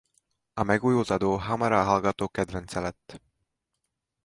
[0.53, 3.21] A megújult adó hamar a hallgatók kedvence lett.